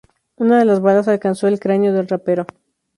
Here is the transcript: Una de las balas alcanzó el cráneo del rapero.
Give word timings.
Una 0.37 0.57
de 0.57 0.65
las 0.65 0.79
balas 0.81 1.07
alcanzó 1.07 1.47
el 1.47 1.59
cráneo 1.59 1.93
del 1.93 2.07
rapero. 2.07 2.47